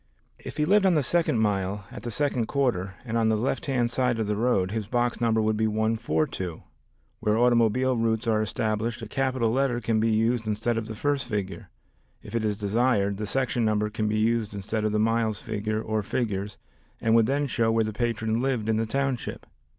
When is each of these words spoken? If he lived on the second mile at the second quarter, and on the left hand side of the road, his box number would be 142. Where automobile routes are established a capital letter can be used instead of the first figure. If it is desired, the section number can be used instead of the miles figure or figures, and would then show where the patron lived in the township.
If 0.39 0.57
he 0.57 0.65
lived 0.65 0.87
on 0.87 0.95
the 0.95 1.03
second 1.03 1.37
mile 1.41 1.85
at 1.91 2.01
the 2.01 2.09
second 2.09 2.47
quarter, 2.47 2.95
and 3.05 3.17
on 3.19 3.29
the 3.29 3.37
left 3.37 3.67
hand 3.67 3.91
side 3.91 4.17
of 4.19 4.25
the 4.25 4.35
road, 4.35 4.71
his 4.71 4.87
box 4.87 5.21
number 5.21 5.43
would 5.43 5.57
be 5.57 5.67
142. 5.67 6.63
Where 7.19 7.37
automobile 7.37 7.95
routes 7.95 8.25
are 8.25 8.41
established 8.41 9.03
a 9.03 9.07
capital 9.07 9.51
letter 9.51 9.79
can 9.79 9.99
be 9.99 10.09
used 10.09 10.47
instead 10.47 10.75
of 10.75 10.87
the 10.87 10.95
first 10.95 11.27
figure. 11.29 11.69
If 12.23 12.33
it 12.33 12.43
is 12.43 12.57
desired, 12.57 13.17
the 13.17 13.27
section 13.27 13.63
number 13.63 13.91
can 13.91 14.07
be 14.07 14.17
used 14.17 14.55
instead 14.55 14.85
of 14.85 14.91
the 14.91 14.97
miles 14.97 15.39
figure 15.39 15.79
or 15.79 16.01
figures, 16.01 16.57
and 16.99 17.13
would 17.13 17.27
then 17.27 17.45
show 17.45 17.71
where 17.71 17.83
the 17.83 17.93
patron 17.93 18.41
lived 18.41 18.69
in 18.69 18.77
the 18.77 18.87
township. 18.87 19.45